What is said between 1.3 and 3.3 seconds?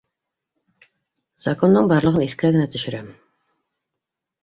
Закондың барлығын иҫкә генә төшөрәм